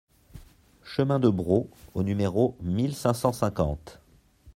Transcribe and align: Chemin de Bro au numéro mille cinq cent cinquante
Chemin 0.83 1.19
de 1.19 1.29
Bro 1.29 1.69
au 1.93 2.01
numéro 2.01 2.57
mille 2.61 2.95
cinq 2.95 3.13
cent 3.13 3.31
cinquante 3.33 3.99